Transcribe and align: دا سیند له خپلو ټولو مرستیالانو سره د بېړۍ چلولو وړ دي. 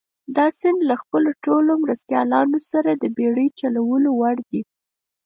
دا 0.35 0.45
سیند 0.59 0.79
له 0.89 0.95
خپلو 1.01 1.29
ټولو 1.45 1.71
مرستیالانو 1.83 2.59
سره 2.71 2.91
د 2.93 3.03
بېړۍ 3.17 3.47
چلولو 3.59 4.09
وړ 4.19 4.37
دي. 4.51 4.61